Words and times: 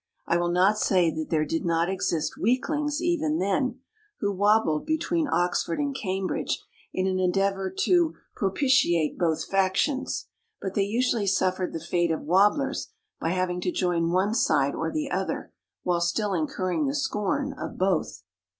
I 0.25 0.35
will 0.37 0.49
not 0.49 0.79
say 0.79 1.11
that 1.11 1.29
there 1.29 1.45
did 1.45 1.63
not 1.63 1.87
exist 1.87 2.35
weaklings 2.35 3.03
even 3.03 3.37
then, 3.37 3.81
who 4.19 4.31
wobbled 4.33 4.83
between 4.83 5.27
Oxford 5.27 5.77
and 5.77 5.93
Cambridge 5.93 6.59
in 6.91 7.05
an 7.05 7.19
endeavour 7.19 7.69
to 7.81 8.15
propitiate 8.35 9.11
OXFORD 9.11 9.11
AND 9.11 9.19
CAMBRIDGE 9.21 9.21
93 9.21 9.29
both 9.29 9.61
factions. 10.01 10.27
But 10.59 10.73
they 10.73 10.85
usually 10.85 11.27
suffered 11.27 11.71
the 11.73 11.85
fate 11.85 12.09
of 12.09 12.21
wobblers 12.23 12.87
by 13.19 13.29
having 13.29 13.61
to 13.61 13.71
join 13.71 14.09
one 14.09 14.33
side 14.33 14.73
or 14.73 14.91
the 14.91 15.11
other, 15.11 15.53
while 15.83 16.01
still 16.01 16.33
incurring 16.33 16.87
the 16.87 16.95
scorn 16.95 17.53
of 17.53 17.77
both. 17.77 18.23